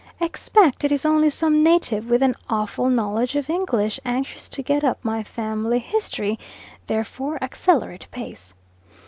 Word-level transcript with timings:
Expect 0.19 0.83
it 0.83 0.91
is 0.91 1.05
only 1.05 1.29
some 1.29 1.61
native 1.61 2.09
with 2.09 2.23
an 2.23 2.33
awful 2.49 2.89
knowledge 2.89 3.35
of 3.35 3.51
English, 3.51 3.99
anxious 4.03 4.49
to 4.49 4.63
get 4.63 4.83
up 4.83 4.97
my 5.03 5.21
family 5.21 5.77
history 5.77 6.39
therefore 6.87 7.37
accelerate 7.43 8.07
pace. 8.09 8.55